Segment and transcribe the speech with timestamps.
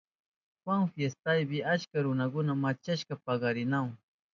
[0.63, 3.93] Juan fiestapi achka runakuna machashpa pakarinahun.